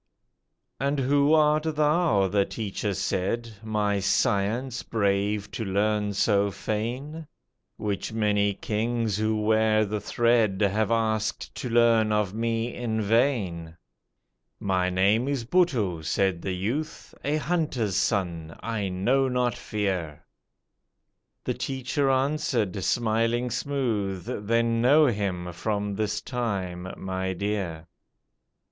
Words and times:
"And 0.79 0.97
who 0.97 1.35
art 1.35 1.75
thou," 1.75 2.27
the 2.27 2.43
teacher 2.43 2.95
said, 2.95 3.53
"My 3.61 3.99
science 3.99 4.81
brave 4.81 5.51
to 5.51 5.63
learn 5.63 6.13
so 6.13 6.49
fain? 6.49 7.27
Which 7.77 8.11
many 8.11 8.55
kings 8.55 9.17
who 9.17 9.39
wear 9.39 9.85
the 9.85 10.01
thread 10.01 10.61
Have 10.61 10.89
asked 10.89 11.53
to 11.53 11.69
learn 11.69 12.11
of 12.11 12.33
me 12.33 12.73
in 12.73 12.99
vain." 12.99 13.77
"My 14.59 14.89
name 14.89 15.27
is 15.27 15.45
Buttoo," 15.45 16.01
said 16.01 16.41
the 16.41 16.53
youth, 16.55 17.13
"A 17.23 17.37
hunter's 17.37 17.95
son, 17.95 18.55
I 18.63 18.89
know 18.89 19.27
not 19.27 19.53
Fear;" 19.55 20.25
The 21.43 21.53
teacher 21.53 22.09
answered, 22.09 22.83
smiling 22.83 23.51
smooth, 23.51 24.25
"Then 24.47 24.81
know 24.81 25.05
him 25.05 25.51
from 25.53 25.93
this 25.93 26.21
time, 26.21 26.91
my 26.97 27.33
dear." 27.33 27.85